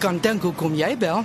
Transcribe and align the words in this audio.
Kan 0.00 0.18
dink 0.24 0.42
hoekom 0.42 0.74
jy 0.78 0.94
bel. 0.98 1.24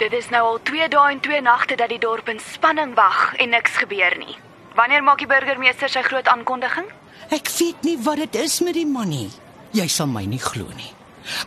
Dit 0.00 0.12
is 0.12 0.28
nou 0.34 0.42
al 0.44 0.58
2 0.68 0.88
dae 0.92 1.12
en 1.14 1.20
2 1.24 1.40
nagte 1.46 1.76
dat 1.78 1.88
die 1.88 2.00
dorp 2.02 2.28
in 2.28 2.40
spanning 2.52 2.94
wag 2.98 3.34
en 3.40 3.54
niks 3.54 3.78
gebeur 3.80 4.16
nie. 4.20 4.34
Wanneer 4.76 5.02
maak 5.06 5.22
die 5.22 5.28
burgemeester 5.30 5.88
sy 5.88 6.02
groot 6.04 6.28
aankondiging? 6.28 6.88
Ek 7.32 7.48
weet 7.58 7.86
nie 7.86 7.96
wat 8.04 8.20
dit 8.20 8.34
is 8.42 8.58
met 8.60 8.74
die 8.76 8.86
man 8.86 9.08
nie. 9.08 9.30
Jy 9.72 9.86
sal 9.88 10.10
my 10.10 10.24
nie 10.28 10.40
glo 10.42 10.66
nie. 10.76 10.92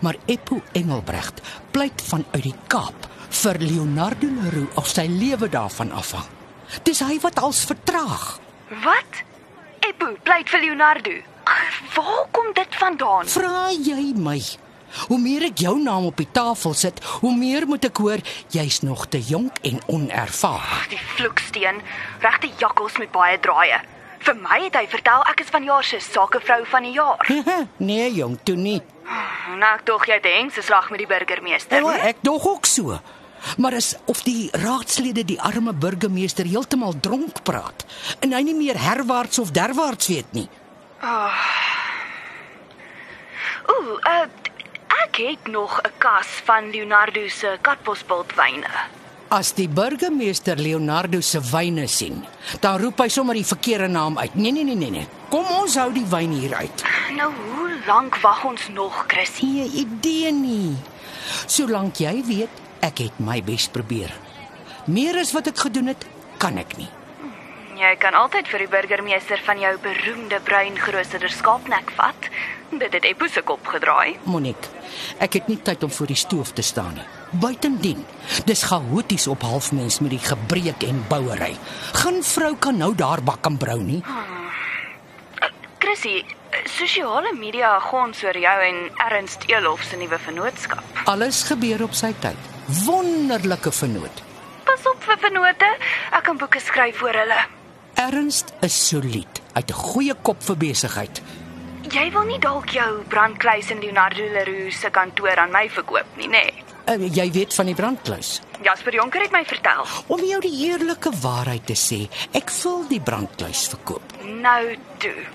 Maar 0.01 0.17
Eppo 0.27 0.61
Engelbregt 0.75 1.41
pleit 1.71 2.01
vanuit 2.09 2.43
die 2.43 2.55
Kaap 2.67 3.05
vir 3.29 3.59
Leonardo 3.61 4.27
Leroux 4.41 4.73
of 4.81 4.87
sy 4.89 5.05
lewe 5.07 5.47
daarvan 5.49 5.91
afhang. 5.95 6.25
Dis 6.83 6.99
hy 7.05 7.19
wat 7.23 7.37
als 7.39 7.61
vertraag. 7.69 8.39
Wat? 8.83 9.21
Eppo 9.85 10.09
pleit 10.23 10.49
vir 10.49 10.65
Leonardo. 10.65 11.13
Ag, 11.49 11.77
Waar 11.95 12.25
kom 12.31 12.49
dit 12.53 12.75
vandaan? 12.81 13.29
Vra 13.29 13.69
jy 13.71 14.11
my? 14.17 14.39
Hoe 15.07 15.19
meer 15.19 15.43
ek 15.49 15.61
jou 15.63 15.75
naam 15.81 16.05
op 16.09 16.17
die 16.17 16.27
tafel 16.31 16.73
sit, 16.73 17.03
hoe 17.21 17.35
meer 17.35 17.67
moet 17.67 17.85
ek 17.85 17.97
hoor 17.97 18.23
jy's 18.53 18.81
nog 18.81 19.07
te 19.07 19.21
jonk 19.21 19.61
en 19.61 19.81
onervare. 19.87 20.81
Die 20.89 21.01
vloeksteen, 21.15 21.81
regte 22.19 22.49
jakkals 22.57 22.97
met 22.97 23.11
baie 23.11 23.39
draaie. 23.39 23.79
Vir 24.19 24.35
my 24.35 24.57
het 24.65 24.75
hy 24.75 24.87
vertel 24.91 25.23
ek 25.31 25.45
is 25.45 25.51
vanjaar 25.53 25.85
se 25.87 25.99
sakevrou 26.03 26.65
van 26.65 26.83
die 26.83 26.95
jaar. 26.97 27.29
nee, 27.91 28.09
jong, 28.13 28.37
toe 28.43 28.55
nie. 28.59 28.81
Nou 29.59 29.71
ek 29.73 29.85
dog 29.85 30.05
jy 30.05 30.19
'n 30.19 30.35
hengse 30.35 30.61
slag 30.61 30.89
met 30.89 30.99
die 30.99 31.07
burgemeester. 31.07 31.81
Ja, 31.81 31.95
ek 32.11 32.21
dog 32.21 32.45
ook 32.45 32.65
so. 32.65 32.99
Maar 33.57 33.73
as 33.73 33.95
of 34.05 34.21
die 34.23 34.49
raadslede 34.51 35.23
die 35.25 35.41
arme 35.41 35.73
burgemeester 35.73 36.45
heeltemal 36.45 36.99
dronk 36.99 37.43
praat 37.43 37.85
en 38.19 38.33
hy 38.33 38.41
nie 38.41 38.55
meer 38.55 38.77
herwaarts 38.77 39.39
of 39.39 39.51
derwaarts 39.55 40.07
weet 40.07 40.33
nie. 40.35 40.49
Ooh, 43.69 43.95
uh, 44.03 44.25
het 45.19 45.47
nog 45.47 45.81
'n 45.81 45.91
kas 45.97 46.27
van 46.45 46.71
Leonardo 46.71 47.27
se 47.27 47.57
katbosbultwyne. 47.61 48.67
As 49.27 49.53
die 49.53 49.69
burgemeester 49.69 50.57
Leonardo 50.57 51.21
se 51.21 51.39
wyne 51.51 51.87
sien, 51.87 52.25
dan 52.59 52.79
roep 52.81 52.99
hy 52.99 53.07
sommer 53.07 53.35
die 53.35 53.45
verkeerde 53.45 53.87
naam 53.87 54.17
uit. 54.17 54.35
Nee 54.35 54.51
nee 54.51 54.63
nee 54.63 54.75
nee 54.75 54.89
nee. 54.89 55.07
Kom 55.29 55.45
ons 55.45 55.75
hou 55.75 55.93
die 55.93 56.05
wyn 56.09 56.31
hier 56.31 56.55
uit. 56.55 56.83
Nou 57.15 57.31
hoe 57.33 57.77
lank 57.85 58.15
wag 58.15 58.43
ons 58.45 58.67
nog, 58.67 59.03
Chrissy? 59.07 59.45
Nee 59.45 59.69
idee 59.69 60.31
nie. 60.31 60.77
Solank 61.45 61.95
jy 61.97 62.23
weet, 62.25 62.49
ek 62.79 62.97
het 62.97 63.19
my 63.19 63.43
bes 63.43 63.67
probeer. 63.67 64.13
Meer 64.85 65.19
as 65.19 65.31
wat 65.31 65.47
ek 65.47 65.57
gedoen 65.57 65.87
het, 65.87 66.05
kan 66.37 66.57
ek 66.57 66.77
nie. 66.77 66.89
Jy 67.79 67.93
kan 67.95 68.11
altyd 68.11 68.49
vir 68.51 68.59
die 68.65 68.67
burgemeester 68.67 69.39
van 69.47 69.59
jou 69.61 69.69
beroemde 69.79 70.35
bruin 70.43 70.75
geroosterde 70.75 71.29
skaapnek 71.31 71.93
vat. 71.95 72.25
Dit 72.75 72.91
het 72.91 73.05
Eppo 73.07 73.27
se 73.31 73.39
kop 73.47 73.67
gedraai. 73.71 74.17
Monique, 74.27 74.67
ek 75.23 75.37
het 75.37 75.45
nie 75.47 75.55
tyd 75.63 75.85
om 75.87 75.91
voor 75.95 76.09
die 76.11 76.17
stoof 76.19 76.51
te 76.57 76.65
staan 76.65 76.97
nie. 76.97 77.05
Buitendien, 77.39 78.01
dis 78.49 78.63
chaoties 78.67 79.29
op 79.31 79.45
halfmens 79.47 80.01
met 80.03 80.11
die 80.11 80.19
gebreek 80.19 80.83
en 80.89 80.99
bouery. 81.07 81.53
Geen 82.01 82.19
vrou 82.27 82.49
kan 82.59 82.75
nou 82.83 82.89
daar 82.99 83.23
bak 83.23 83.47
en 83.47 83.55
brou 83.61 83.77
nie. 83.79 84.01
Chrissy, 85.79 86.25
sosiale 86.67 87.31
media 87.37 87.77
gons 87.85 88.25
oor 88.27 88.39
jou 88.41 88.57
en 88.65 88.81
Ernst 89.05 89.47
Elof 89.47 89.85
se 89.87 90.01
nuwe 90.01 90.19
vennootskap. 90.25 90.99
Alles 91.07 91.45
gebeur 91.47 91.85
op 91.87 91.95
sy 91.95 92.11
tyd. 92.19 92.51
Wonderlike 92.83 93.71
vernoot. 93.71 94.19
Pas 94.67 94.91
op 94.91 95.07
vir 95.07 95.23
vennote, 95.23 95.71
ek 96.11 96.27
kan 96.27 96.43
boeke 96.43 96.59
skryf 96.59 96.99
vir 97.05 97.21
hulle. 97.23 97.39
Ernst 97.99 98.53
is 98.59 98.87
solied, 98.87 99.41
uit 99.53 99.69
'n 99.69 99.73
goeie 99.73 100.13
kop 100.21 100.43
vir 100.43 100.57
besigheid. 100.57 101.21
Jy 101.91 102.11
wil 102.11 102.23
nie 102.23 102.39
dalk 102.39 102.69
jou 102.69 103.03
brandkluis 103.07 103.71
in 103.71 103.79
Leonardo 103.79 104.23
Leroux 104.23 104.79
se 104.79 104.89
kantoor 104.89 105.35
aan 105.35 105.51
my 105.51 105.69
verkoop 105.69 106.05
nie, 106.15 106.27
nê? 106.27 106.43
Nee. 106.43 106.53
Uh, 106.87 107.15
jy 107.15 107.31
weet 107.31 107.53
van 107.53 107.65
die 107.65 107.75
brandkluis. 107.75 108.41
Jasper 108.61 108.93
Jonker 108.93 109.21
het 109.21 109.31
my 109.31 109.43
vertel. 109.45 109.85
Om 110.07 110.23
jou 110.23 110.39
die 110.41 110.69
eerlike 110.69 111.11
waarheid 111.21 111.65
te 111.65 111.75
sê, 111.75 112.09
ek 112.31 112.49
wil 112.63 112.87
die 112.87 113.01
brandkluis 113.01 113.67
verkoop. 113.67 114.13
Nou 114.23 114.77
toe. 114.97 115.25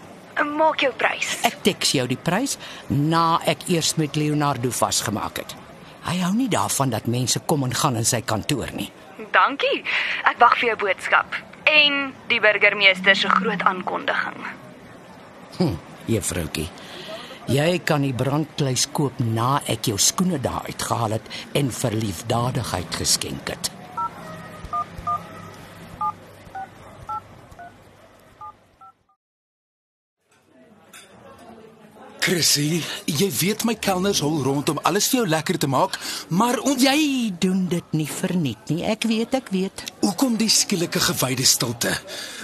Maak 0.45 0.81
jou 0.81 0.93
prys. 0.93 1.39
Ek 1.43 1.63
teks 1.63 1.93
jou 1.93 2.07
die 2.07 2.23
prys 2.23 2.59
na 2.89 3.41
ek 3.45 3.69
eers 3.69 3.95
met 3.95 4.17
Leonardo 4.17 4.71
vasgemaak 4.71 5.37
het. 5.37 5.55
Hy 6.03 6.19
hou 6.19 6.35
nie 6.35 6.49
daarvan 6.49 6.91
dat 6.91 7.07
mense 7.07 7.41
kom 7.41 7.63
en 7.65 7.75
gaan 7.75 7.97
in 7.97 8.05
sy 8.05 8.21
kantoor 8.21 8.73
nie. 8.73 8.93
Dankie. 9.31 9.85
Ek 10.25 10.39
wag 10.39 10.59
vir 10.59 10.69
jou 10.69 10.77
boodskap 10.77 11.45
en 11.65 12.13
die 12.31 12.41
burgemeester 12.41 13.17
se 13.17 13.29
groot 13.29 13.63
aankondiging. 13.63 14.41
Hm, 15.59 15.77
juffroukie. 16.11 16.69
Jy 17.45 17.79
kan 17.85 18.05
die 18.07 18.15
brandkluis 18.17 18.87
koop 18.97 19.19
na 19.21 19.59
ek 19.69 19.91
jou 19.91 19.99
skoene 20.01 20.41
daar 20.41 20.65
uitgehaal 20.65 21.19
het 21.19 21.31
en 21.53 21.71
vir 21.71 21.97
liefdadigheid 22.07 23.01
geskenk 23.03 23.53
het. 23.53 23.74
Chrissy, 32.35 32.81
jy 33.07 33.29
weet 33.31 33.63
my 33.63 33.77
kelners 33.79 34.19
hol 34.25 34.41
rond 34.43 34.73
om 34.73 34.81
alles 34.89 35.07
vir 35.13 35.21
jou 35.21 35.27
lekker 35.31 35.55
te 35.63 35.69
maak, 35.71 35.95
maar 36.35 36.59
ons 36.67 36.83
Jy 36.83 37.31
doen 37.39 37.61
dit 37.71 37.93
nie 37.95 38.09
verniet 38.11 38.73
nie. 38.73 38.81
Ek 38.91 39.07
weet, 39.07 39.37
ek 39.39 39.53
weet. 39.55 39.85
hoekom 40.03 40.35
die 40.41 40.51
skielike 40.51 40.99
gewyde 40.99 41.47
stilte? 41.47 41.93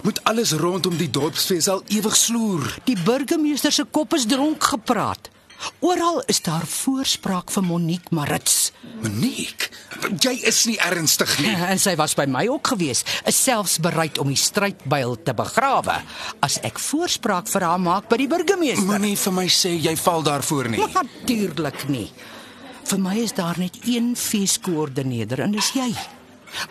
Moet 0.06 0.22
alles 0.30 0.52
rondom 0.62 0.94
die 0.94 1.10
dorpsfees 1.10 1.66
al 1.68 1.82
ewig 1.90 2.14
sloer. 2.16 2.70
Die 2.86 2.94
burgemeester 3.02 3.74
se 3.74 3.84
kop 3.84 4.14
is 4.14 4.28
dronk 4.30 4.62
gepraat. 4.62 5.26
Oral 5.81 6.22
is 6.26 6.41
daar 6.44 6.65
voorspraak 6.66 7.50
vir 7.53 7.65
Monique 7.65 8.15
Marits. 8.16 8.72
Monique, 9.03 9.71
jy 10.21 10.32
is 10.48 10.65
nie 10.69 10.78
ernstig 10.81 11.32
nie. 11.41 11.54
En 11.72 11.81
sy 11.81 11.94
was 12.00 12.15
by 12.19 12.26
my 12.28 12.47
ook 12.48 12.72
gewees, 12.72 13.04
is 13.28 13.38
selfs 13.38 13.78
bereid 13.82 14.19
om 14.20 14.31
die 14.32 14.41
strydbuil 14.41 15.19
te 15.25 15.34
begrawe 15.37 16.00
as 16.44 16.59
ek 16.66 16.81
voorspraak 16.81 17.49
vir 17.53 17.66
haar 17.69 17.81
maak 17.81 18.09
by 18.10 18.20
die 18.20 18.28
burgemeester. 18.31 18.87
Moenie 18.88 19.16
vir 19.20 19.37
my 19.37 19.47
sê 19.53 19.75
jy 19.76 19.97
val 20.00 20.25
daarvoor 20.26 20.72
nie. 20.72 20.81
Natuurlik 20.94 21.88
nie. 21.93 22.09
Vir 22.91 23.03
my 23.03 23.19
is 23.22 23.37
daar 23.37 23.60
net 23.60 23.76
een 23.87 24.16
feeskoördineerder 24.19 25.44
en 25.44 25.53
dis 25.54 25.75
jy. 25.76 25.91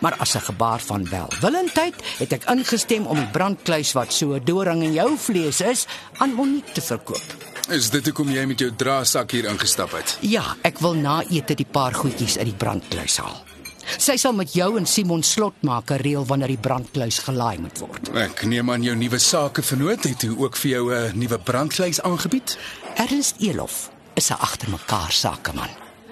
Maar 0.00 0.18
as 0.20 0.36
'n 0.36 0.44
gebaar 0.52 0.80
van 0.80 1.08
welwillendheid 1.08 1.96
het 2.18 2.32
ek 2.32 2.44
ingestem 2.52 3.06
om 3.06 3.16
die 3.16 3.32
brandkluis 3.32 3.92
wat 3.92 4.12
so 4.12 4.34
'n 4.34 4.44
doring 4.44 4.82
in 4.82 4.92
jou 4.92 5.16
vlees 5.16 5.60
is 5.60 5.86
aan 6.18 6.34
Monique 6.34 6.72
te 6.72 6.80
verkoop. 6.80 7.49
Is 7.70 7.86
dit 7.94 8.02
hoekom 8.08 8.32
jy 8.34 8.42
met 8.50 8.58
jou 8.58 8.68
draasak 8.74 9.30
hier 9.30 9.46
ingestap 9.46 9.92
het? 9.94 10.16
Ja, 10.26 10.42
ek 10.66 10.80
wil 10.82 10.96
na 10.98 11.20
ete 11.30 11.54
die 11.54 11.68
paar 11.70 11.94
goedjies 11.94 12.34
uit 12.40 12.48
die 12.48 12.56
brandkluis 12.58 13.20
haal. 13.22 13.36
Sy 13.94 14.16
sal 14.18 14.34
met 14.34 14.56
jou 14.58 14.72
en 14.78 14.88
Simon 14.90 15.22
Slotmaker 15.22 16.02
reël 16.02 16.26
wanneer 16.26 16.50
die 16.50 16.58
brandkluis 16.58 17.20
gelaai 17.28 17.62
moet 17.62 17.78
word. 17.78 18.10
Ek 18.18 18.42
neem 18.50 18.74
aan 18.74 18.82
jou 18.82 18.96
nuwe 18.98 19.20
sake 19.22 19.62
vernoot 19.62 20.02
het 20.02 20.26
ook 20.32 20.58
vir 20.58 20.70
jou 20.70 20.84
'n 20.94 21.18
nuwe 21.18 21.38
brandkluis 21.38 22.02
aangebied. 22.02 22.58
Ernst 22.96 23.38
Elof 23.38 23.90
is 24.14 24.30
'n 24.30 24.42
agtermekaar 24.42 25.12
sakeman. 25.12 25.70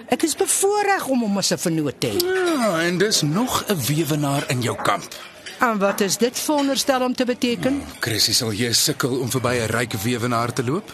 Ek 0.09 0.23
is 0.23 0.35
bevoorreg 0.35 1.07
om 1.07 1.21
hom 1.21 1.37
as 1.37 1.51
'n 1.51 1.57
vernoot 1.57 1.99
te 1.99 2.07
hê. 2.07 2.23
Ja, 2.23 2.81
en 2.81 2.97
dis 2.97 3.21
nog 3.21 3.63
'n 3.67 3.75
weewenaar 3.75 4.43
in 4.47 4.61
jou 4.61 4.77
kamp. 4.81 5.28
En 5.59 5.77
wat 5.77 5.99
is 5.99 6.17
dit 6.17 6.39
veronderstel 6.39 7.01
om 7.03 7.15
te 7.15 7.25
beteken? 7.25 7.81
Chrissy 7.99 8.33
sal 8.33 8.53
jy 8.55 8.69
sukkel 8.73 9.17
om 9.19 9.27
verby 9.31 9.57
'n 9.59 9.67
ryk 9.67 9.93
weewenaar 10.03 10.53
te 10.53 10.63
loop? 10.63 10.93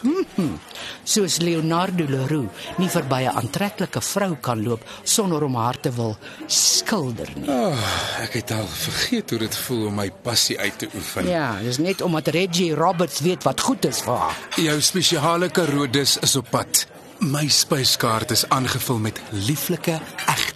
Soos 1.03 1.37
Leonardo 1.37 2.05
Leroux 2.07 2.49
nie 2.77 2.89
verby 2.89 3.21
'n 3.25 3.35
aantreklike 3.41 4.01
vrou 4.01 4.35
kan 4.41 4.63
loop 4.63 4.81
sonder 5.03 5.43
om 5.43 5.55
haar 5.55 5.79
te 5.79 5.91
wil 5.91 6.17
skilder 6.47 7.29
nie. 7.35 7.49
Oh, 7.49 7.77
ek 8.21 8.33
het 8.33 8.51
al 8.51 8.67
vergeet 8.67 9.29
hoe 9.29 9.39
dit 9.39 9.55
voel 9.55 9.85
om 9.85 9.95
my 9.95 10.11
passie 10.21 10.59
uit 10.59 10.77
te 10.77 10.87
oefen. 10.95 11.27
Ja, 11.27 11.59
dis 11.61 11.77
net 11.77 12.01
omdat 12.01 12.27
Reggie 12.27 12.73
Roberts 12.75 13.19
weet 13.19 13.43
wat 13.43 13.59
goed 13.61 13.85
is 13.85 14.01
vir 14.01 14.17
haar. 14.17 14.37
Jou 14.55 14.81
spesiale 14.81 15.49
karoodis 15.49 16.17
is 16.21 16.35
op 16.35 16.49
pad. 16.49 16.87
My 17.19 17.47
spyskaart 17.47 18.31
is 18.31 18.49
aangevul 18.49 18.97
met 18.97 19.21
lieflike 19.31 19.99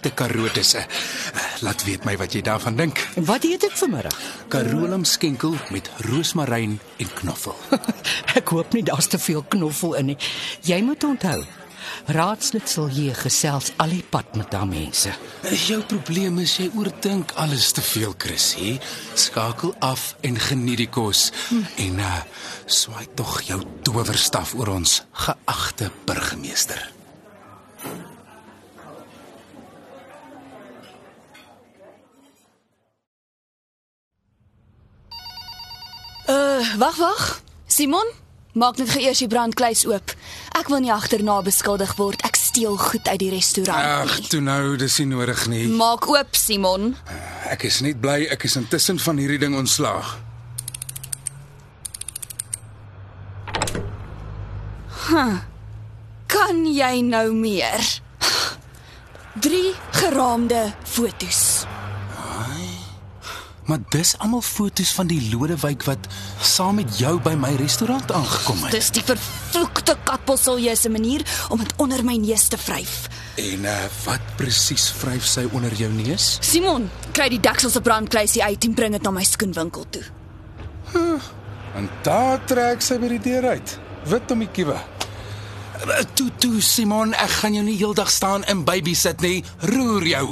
egte 0.00 0.14
karoodisse. 0.16 0.86
Laat 1.60 1.84
weet 1.84 2.04
my 2.08 2.16
wat 2.16 2.32
jy 2.32 2.40
daarvan 2.40 2.76
dink. 2.76 3.00
Wat 3.28 3.44
eet 3.44 3.66
ek 3.68 3.76
vanmiddag? 3.76 4.16
Karolum 4.48 5.04
skenkel 5.04 5.56
met 5.70 5.90
roosmaryn 6.08 6.78
en 6.96 7.14
knoffel. 7.20 7.56
Ek 8.38 8.48
hoop 8.48 8.72
nie 8.72 8.84
daar's 8.86 9.10
te 9.12 9.18
veel 9.20 9.44
knoffel 9.52 9.98
in 10.00 10.12
nie. 10.12 10.20
Jy 10.64 10.80
moet 10.86 11.04
onthou, 11.04 11.42
Raadslid 12.06 12.68
sal 12.70 12.88
hier 12.92 13.16
gesels 13.18 13.70
al 13.82 13.92
die 13.92 14.04
pad 14.04 14.36
met 14.38 14.52
daai 14.52 14.68
mense. 14.68 15.12
Jou 15.66 15.80
probleem 15.90 16.38
is 16.40 16.54
jy 16.60 16.68
oordink 16.78 17.34
alles 17.40 17.70
te 17.76 17.84
veel, 17.84 18.14
Chrissy. 18.16 18.76
Skakel 19.18 19.74
af 19.84 20.14
en 20.24 20.38
geniet 20.40 20.80
die 20.84 20.88
kos. 20.88 21.28
Hm. 21.50 21.66
En 21.88 22.00
uh 22.06 22.22
swaai 22.70 23.08
tog 23.18 23.40
jou 23.48 23.58
towerstaf 23.84 24.54
oor 24.60 24.76
ons 24.78 25.00
geagte 25.26 25.90
burgemeester. 26.06 26.88
Uh, 36.30 36.59
wag, 36.78 36.96
wag. 36.96 37.42
Simon, 37.66 38.06
maak 38.52 38.76
net 38.76 38.90
geëers 38.90 39.18
die 39.22 39.28
brandkluis 39.30 39.84
oop. 39.86 40.14
Ek 40.58 40.68
wil 40.68 40.82
nie 40.84 40.92
agterna 40.92 41.40
beskuldig 41.46 41.94
word 41.98 42.22
ek 42.26 42.38
steel 42.38 42.76
goed 42.76 43.06
uit 43.08 43.20
die 43.22 43.30
restaurant 43.30 44.10
Ag, 44.10 44.16
toe 44.32 44.40
nou, 44.42 44.76
dis 44.76 44.98
nie 44.98 45.10
nodig 45.12 45.46
nie. 45.50 45.66
Maak 45.68 46.08
oop, 46.10 46.34
Simon. 46.36 46.94
Ek 47.50 47.64
is 47.68 47.80
net 47.86 48.00
bly 48.02 48.26
ek 48.30 48.44
is 48.48 48.58
intussen 48.58 48.98
van 48.98 49.22
hierdie 49.22 49.40
ding 49.42 49.56
ontslaag. 49.58 50.18
Kan 56.30 56.62
jy 56.70 57.00
nou 57.02 57.32
meer? 57.34 57.86
Drie 59.42 59.72
geraamde 59.98 60.68
fotos. 60.86 61.49
Maar 63.70 63.78
dis 63.88 64.16
almal 64.18 64.40
foto's 64.42 64.90
van 64.98 65.06
die 65.06 65.20
Lodewyk 65.30 65.84
wat 65.86 66.06
saam 66.42 66.80
met 66.80 66.96
jou 66.98 67.12
by 67.22 67.36
my 67.38 67.52
restaurant 67.60 68.10
aangekom 68.12 68.64
het. 68.66 68.72
Dis 68.74 68.88
die 68.96 69.04
vervloekte 69.06 69.94
katbosselje 70.08 70.74
se 70.76 70.90
manier 70.90 71.22
om 71.54 71.62
dit 71.62 71.70
onder 71.78 72.02
my 72.04 72.16
neus 72.18 72.48
te 72.50 72.58
vryf. 72.58 73.06
En 73.38 73.68
uh, 73.70 73.76
wat 74.08 74.34
presies 74.40 74.88
vryf 74.98 75.28
sy 75.36 75.46
onder 75.54 75.74
jou 75.78 75.90
neus? 75.94 76.32
Simon, 76.42 76.88
kry 77.14 77.28
die 77.30 77.38
deksel 77.40 77.70
se 77.70 77.84
brandkluisie 77.86 78.42
uit 78.42 78.66
en 78.66 78.74
bring 78.74 78.98
dit 78.98 79.06
na 79.06 79.14
my 79.14 79.24
skoenwinkel 79.28 79.86
toe. 79.94 80.02
En 81.78 81.86
daar 82.02 82.42
trek 82.50 82.82
sy 82.82 82.98
by 82.98 83.14
die 83.14 83.22
deur 83.30 83.52
uit. 83.54 83.78
Wit 84.10 84.34
om 84.34 84.42
die 84.42 84.50
kiewe. 84.50 84.80
Uh, 85.86 86.02
Toe 86.18 86.32
toe 86.42 86.58
Simon, 86.58 87.14
ek 87.14 87.38
gaan 87.38 87.54
jou 87.54 87.62
nie 87.70 87.78
heeldag 87.78 88.10
staan 88.10 88.42
en 88.50 88.66
babysit 88.66 89.22
nie. 89.22 89.44
Roer 89.70 90.10
jou. 90.10 90.28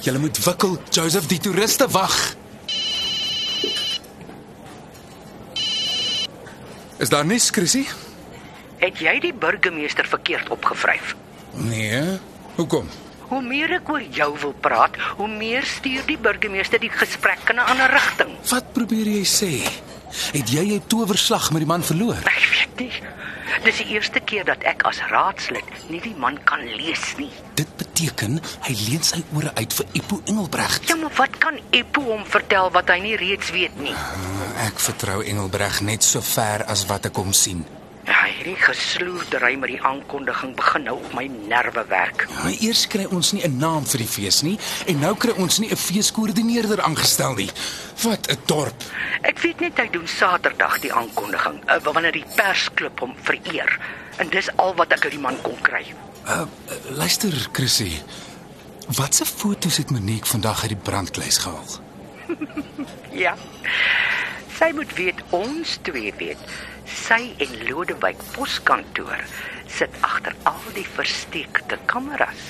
Julle 0.00 0.18
moet 0.18 0.38
wikkel, 0.44 0.78
Joseph, 0.88 1.26
die 1.28 1.38
toeriste 1.38 1.88
wag. 1.92 2.14
Is 7.00 7.08
daar 7.12 7.24
nie, 7.24 7.38
Chrissy? 7.40 7.84
Het 8.80 9.00
jy 9.00 9.14
die 9.20 9.34
burgemeester 9.36 10.08
verkeerd 10.08 10.48
opgevryf? 10.52 11.14
Nee. 11.52 12.00
Hoekom? 12.56 12.88
Hoe 13.28 13.42
meer 13.44 13.76
ek 13.76 13.88
oor 13.92 14.02
jou 14.02 14.30
wil 14.42 14.54
praat, 14.64 14.96
hoe 15.20 15.28
meer 15.28 15.68
stuur 15.68 16.06
die 16.08 16.18
burgemeester 16.18 16.80
die 16.80 16.90
gesprek 16.90 17.52
in 17.52 17.60
'n 17.60 17.68
ander 17.72 17.90
rigting. 17.92 18.32
Wat 18.50 18.72
probeer 18.72 19.06
jy 19.06 19.24
sê? 19.24 19.52
Het 20.32 20.48
jy 20.48 20.64
jou 20.72 20.80
towerslag 20.86 21.52
met 21.52 21.60
die 21.60 21.68
man 21.68 21.82
verloor? 21.82 22.16
Ek 22.24 22.48
weet 22.50 22.80
nie. 22.80 22.92
Dis 23.64 23.80
die 23.82 23.88
eerste 23.96 24.20
keer 24.20 24.46
dat 24.48 24.62
ek 24.68 24.84
as 24.88 25.00
raadslid 25.10 25.66
nie 25.90 26.00
die 26.04 26.14
man 26.18 26.38
kan 26.48 26.62
lees 26.78 27.16
nie. 27.18 27.30
Dit 27.58 27.70
beteken 27.80 28.38
hy 28.66 28.76
leen 28.86 29.02
sy 29.04 29.22
ore 29.36 29.52
uit 29.58 29.74
vir 29.80 29.98
Ipo 30.00 30.20
Engelbreg. 30.30 30.78
Ja, 30.88 30.96
maar 31.00 31.14
wat 31.18 31.36
kan 31.42 31.58
Eppo 31.76 32.04
hom 32.12 32.24
vertel 32.28 32.70
wat 32.74 32.92
hy 32.92 33.00
nie 33.04 33.16
reeds 33.20 33.50
weet 33.54 33.76
nie? 33.82 33.96
Ek 34.66 34.80
vertrou 34.80 35.20
Engelbreg 35.24 35.82
net 35.86 36.06
so 36.06 36.22
ver 36.24 36.64
as 36.70 36.86
wat 36.90 37.10
ek 37.10 37.20
hom 37.20 37.34
sien. 37.36 37.66
Ja, 38.10 38.24
hierdie 38.26 38.56
gesloerdery 38.58 39.52
met 39.60 39.70
die 39.70 39.82
aankondiging 39.86 40.56
begin 40.58 40.82
nou 40.88 40.96
op 40.98 41.12
my 41.14 41.28
nerve 41.46 41.84
werk. 41.88 42.24
Maar 42.40 42.56
eers 42.58 42.82
kry 42.90 43.04
ons 43.06 43.30
nie 43.32 43.44
'n 43.46 43.56
naam 43.58 43.86
vir 43.86 43.98
die 44.02 44.08
fees 44.08 44.42
nie 44.42 44.58
en 44.86 44.98
nou 44.98 45.14
kry 45.16 45.32
ons 45.36 45.58
nie 45.58 45.70
'n 45.70 45.76
feeskoördineerder 45.76 46.82
aangestel 46.82 47.34
nie. 47.34 47.50
Wat 48.02 48.26
'n 48.30 48.38
dorp. 48.46 48.82
Ek 49.22 49.38
weet 49.38 49.60
net 49.60 49.78
hy 49.78 49.88
doen 49.90 50.08
Saterdag 50.08 50.80
die 50.80 50.92
aankondiging, 50.92 51.60
uh, 51.68 51.78
wanneer 51.82 52.12
die 52.12 52.24
persklub 52.34 52.98
hom 53.00 53.14
vereer. 53.22 53.78
En 54.16 54.28
dis 54.28 54.48
al 54.56 54.74
wat 54.74 54.92
ek 54.92 55.04
uit 55.04 55.12
die 55.12 55.20
man 55.20 55.40
kon 55.42 55.60
kry. 55.62 55.94
Uh, 56.26 56.42
luister, 56.88 57.48
Chrissy. 57.52 57.92
Watse 58.96 59.24
foto's 59.24 59.76
het 59.76 59.90
Monique 59.90 60.26
vandag 60.26 60.60
uit 60.62 60.68
die 60.68 60.82
brandkluis 60.82 61.38
gehaal? 61.38 61.68
Ja. 63.12 63.34
Sy 64.58 64.70
moet 64.74 64.94
weet 64.94 65.22
ons 65.30 65.78
twee 65.82 66.12
weet. 66.16 66.38
Sy 66.90 67.34
en 67.38 67.54
Lodewyk 67.68 68.22
poskantoor 68.34 69.22
sit 69.70 69.94
agter 70.04 70.34
al 70.50 70.62
die 70.74 70.86
versteekte 70.86 71.78
kameras. 71.90 72.40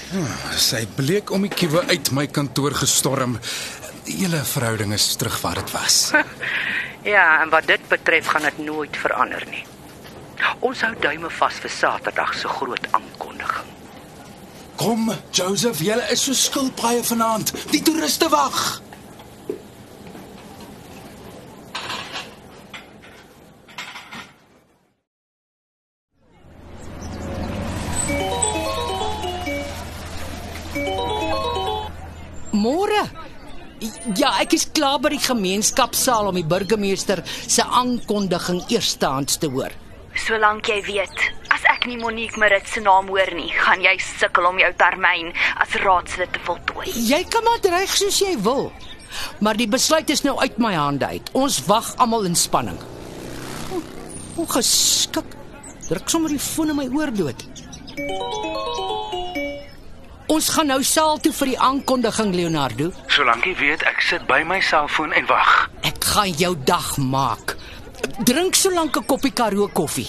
Sy 0.56 0.87
bleek 0.96 1.31
om 1.34 1.44
die 1.46 1.52
kiewe 1.52 1.84
uit 1.90 2.12
my 2.16 2.26
kantoor 2.26 2.75
gestorm. 2.81 3.38
Die 4.08 4.22
hele 4.22 4.40
verhouding 4.44 4.94
is 4.96 5.12
terug 5.20 5.40
waar 5.44 5.60
dit 5.62 5.76
was. 5.76 6.02
Ja, 7.00 7.40
en 7.40 7.48
wat 7.48 7.64
dit 7.64 7.81
betref 7.88 8.26
gaan 8.26 8.42
dit 8.44 8.58
nooit 8.58 8.96
verander 8.96 9.40
nie. 9.48 9.62
Ons 10.60 10.82
hou 10.84 10.90
duime 11.00 11.31
vas 11.32 11.60
vir 11.62 11.72
Saterdag 11.72 12.34
se 12.37 12.48
groot 12.48 12.88
aankondiging. 12.90 13.70
Kom, 14.81 15.08
Joseph, 15.32 15.81
jy 15.84 15.96
is 16.12 16.26
so 16.28 16.37
skilpaaie 16.37 17.00
vanaand. 17.04 17.54
Die 17.72 17.81
toeriste 17.84 18.28
wag. 18.32 18.81
Ja, 34.18 34.32
ek 34.42 34.56
is 34.56 34.64
klaar 34.74 34.98
by 34.98 35.12
die 35.12 35.22
gemeenskapsaal 35.22 36.30
om 36.32 36.34
die 36.34 36.46
burgemeester 36.46 37.20
se 37.26 37.62
aankondiging 37.62 38.58
eerstehands 38.72 39.38
te 39.38 39.46
hoor. 39.52 39.70
Solank 40.24 40.66
jy 40.66 40.80
weet, 40.88 41.22
as 41.54 41.62
ek 41.70 41.86
nie 41.86 41.98
Monique 42.00 42.40
Marit 42.40 42.66
se 42.66 42.82
naam 42.82 43.06
hoor 43.12 43.30
nie, 43.36 43.52
gaan 43.54 43.84
jy 43.84 43.92
sukkel 44.02 44.48
om 44.48 44.58
jou 44.58 44.70
termyn 44.80 45.30
as 45.62 45.76
raadslid 45.84 46.32
te 46.34 46.42
voltooi. 46.48 46.88
Jy 46.90 47.22
kan 47.30 47.46
maar 47.46 47.62
dreig 47.62 47.94
soos 47.94 48.18
jy 48.24 48.34
wil. 48.42 48.72
Maar 49.38 49.58
die 49.58 49.68
besluit 49.70 50.11
is 50.11 50.25
nou 50.26 50.35
uit 50.42 50.58
my 50.58 50.75
hande 50.75 51.06
uit. 51.06 51.30
Ons 51.38 51.61
wag 51.70 51.94
almal 52.02 52.26
in 52.26 52.38
spanning. 52.38 52.78
O 54.35 54.46
geskik. 54.56 55.37
Druk 55.87 56.11
sommer 56.11 56.35
die 56.35 56.42
foon 56.42 56.75
in 56.75 56.78
my 56.82 56.90
oor 56.99 57.14
dood. 57.14 57.46
Ons 60.30 60.46
gaan 60.54 60.68
nou 60.70 60.78
saal 60.87 61.18
toe 61.18 61.32
vir 61.34 61.49
die 61.50 61.58
aankondiging, 61.58 62.28
Leonardo. 62.38 62.92
Solank 63.10 63.49
jy 63.49 63.54
weet, 63.58 63.82
ek 63.88 63.99
sit 64.06 64.28
by 64.28 64.44
my 64.46 64.60
selfoon 64.62 65.10
en 65.18 65.26
wag. 65.26 65.50
Ek 65.82 65.99
gaan 66.12 66.30
jou 66.38 66.52
dag 66.68 66.92
maak. 67.02 67.56
Drink 68.28 68.54
solank 68.54 68.96
'n 68.96 69.06
koppie 69.10 69.32
Karoo 69.32 69.66
koffie. 69.68 70.06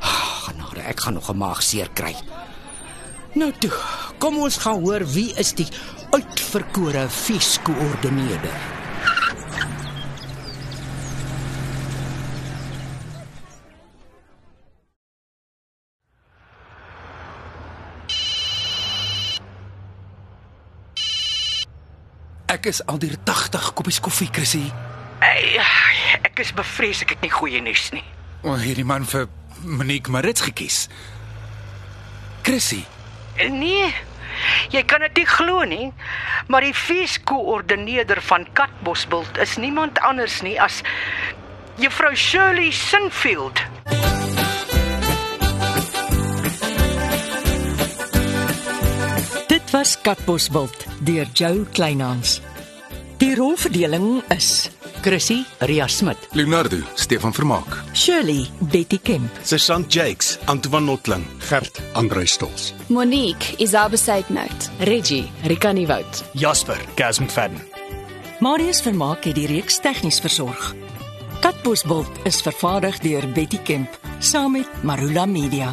Ah, 0.00 0.46
Genade, 0.46 0.86
ek 0.86 1.00
gaan 1.00 1.14
nog 1.14 1.30
'n 1.30 1.36
maagseer 1.36 1.88
kry. 1.94 2.14
Nou 3.34 3.52
toe, 3.58 3.72
kom 4.18 4.38
ons 4.38 4.56
gaan 4.56 4.80
hoor 4.80 5.04
wie 5.04 5.34
is 5.34 5.52
die 5.52 5.68
uitverkore 6.12 7.08
feeskoördineerder. 7.08 8.75
Ek 22.66 22.72
is 22.72 22.86
al 22.90 22.96
deur 22.98 23.12
80 23.22 23.66
koppies 23.78 24.00
koffie, 24.02 24.26
Chrissy. 24.34 24.64
Hey, 25.22 25.60
ek 26.26 26.40
is 26.42 26.48
bevrees 26.50 26.98
ek 27.04 27.12
het 27.14 27.20
nie 27.22 27.30
goeie 27.30 27.60
nuus 27.62 27.92
nie. 27.94 28.02
O, 28.42 28.56
hierdie 28.58 28.82
man 28.82 29.04
vir 29.06 29.28
Monique 29.62 30.10
Marits 30.10 30.42
gekies. 30.42 30.88
Chrissy, 32.42 32.80
Nee. 33.38 33.92
Jy 34.74 34.82
kan 34.82 35.04
dit 35.06 35.20
nie 35.20 35.26
glo 35.30 35.62
nie, 35.62 35.92
maar 36.50 36.66
die 36.66 36.74
feeskoördineerder 36.74 38.18
van 38.26 38.48
Katbosbult 38.58 39.38
is 39.38 39.54
niemand 39.62 40.02
anders 40.02 40.40
nie 40.42 40.56
as 40.58 40.80
Juffrou 41.78 42.16
Shirley 42.18 42.74
Sinfield. 42.74 43.62
Dit 49.54 49.70
was 49.70 49.94
Katbosveld 50.02 50.86
deur 51.06 51.30
Jo 51.32 51.64
Kleinhans. 51.70 52.40
Die 53.16 53.34
rolverdeling 53.34 54.22
is 54.28 54.68
Chrissy 55.00 55.44
Ria 55.64 55.86
Smit, 55.88 56.18
Leonardo, 56.32 56.76
Stefan 56.94 57.32
Vermaak. 57.32 57.78
Shirley 57.94 58.46
Betty 58.60 58.98
Kemp, 58.98 59.30
Sergeant 59.42 59.88
Jakes, 59.94 60.38
Antoine 60.46 60.84
Notling, 60.84 61.24
Gert, 61.48 61.80
Andrei 61.94 62.26
Stols, 62.26 62.74
Monique, 62.88 63.54
Isabel 63.58 63.98
Seidnout. 63.98 64.68
Reggie, 64.80 65.30
Rika 65.44 65.72
Nieuwoud. 65.72 66.24
Jasper, 66.34 66.76
Gaz 66.96 67.18
McFadden, 67.18 67.62
Marius 68.40 68.82
Vermaak 68.84 69.24
het 69.24 69.34
die 69.40 69.46
reeks 69.48 69.80
tegnies 69.80 70.20
versorg. 70.20 70.74
Katbosveld 71.40 72.20
is 72.28 72.42
vervaardig 72.44 73.00
deur 73.00 73.24
Betty 73.32 73.62
Kemp 73.64 73.96
saam 74.18 74.58
met 74.58 74.82
Marula 74.84 75.24
Media. 75.24 75.72